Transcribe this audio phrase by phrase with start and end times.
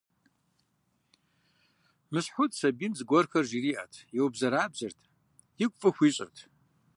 [2.11, 4.99] Мысхьуд сабийм зыгуэрхэр жыриӀэрт, еубзэрабзэрт,
[5.63, 6.37] игу фӀы хуищӀырт.